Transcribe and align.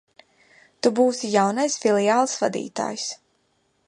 Tu 0.85 0.91
būsi 0.99 1.29
jaunais 1.33 1.75
filiāles 1.83 2.33
vadītājs. 2.45 3.05